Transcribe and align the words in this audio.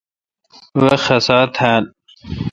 وی 0.79 0.95
خسا 1.03 1.37
تھال۔ 1.55 1.83